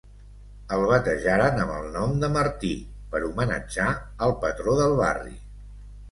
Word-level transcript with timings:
El 0.75 0.83
batejaren 0.91 1.59
amb 1.65 1.73
el 1.73 1.83
nom 1.97 2.15
de 2.23 2.29
Martí 2.35 2.71
per 3.11 3.21
homenatjar 3.27 3.89
el 4.29 4.33
patró 4.47 4.73
del 4.81 4.95
barri. 5.01 5.35